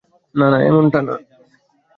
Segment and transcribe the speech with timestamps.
[0.35, 1.15] না, না, এমনটা না।